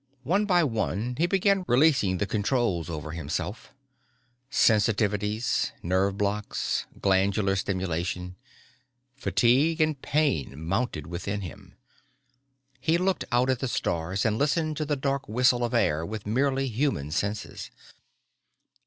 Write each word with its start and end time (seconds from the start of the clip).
One 0.23 0.47
by 0.47 0.63
one 0.63 1.13
he 1.19 1.27
began 1.27 1.63
releasing 1.67 2.17
the 2.17 2.25
controls 2.25 2.89
over 2.89 3.11
himself 3.11 3.71
sensitivities, 4.49 5.73
nerve 5.83 6.17
blocs, 6.17 6.87
glandular 6.99 7.55
stimulation. 7.55 8.35
Fatigue 9.15 9.79
and 9.79 10.01
pain 10.01 10.59
mounted 10.59 11.05
within 11.05 11.41
him. 11.41 11.75
He 12.79 12.97
looked 12.97 13.25
out 13.31 13.51
at 13.51 13.59
the 13.59 13.67
stars 13.67 14.25
and 14.25 14.39
listened 14.39 14.75
to 14.77 14.85
the 14.85 14.95
dark 14.95 15.29
whistle 15.29 15.63
of 15.63 15.71
air 15.75 16.03
with 16.03 16.25
merely 16.25 16.67
human 16.67 17.11
senses. 17.11 17.69